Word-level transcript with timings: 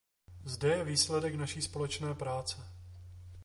Zde 0.45 0.67
je 0.69 0.83
výsledek 0.83 1.35
naší 1.35 1.61
společné 1.61 2.15
práce. 2.15 2.63